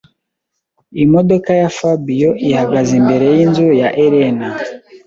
[1.03, 4.49] Imodoka ya Fabio ihagaze imbere yinzu ya Elena.